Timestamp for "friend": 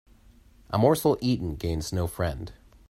2.07-2.51